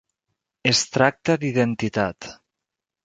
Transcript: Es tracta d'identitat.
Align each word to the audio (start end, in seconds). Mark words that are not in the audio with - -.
Es 0.71 0.79
tracta 0.95 1.35
d'identitat. 1.43 2.31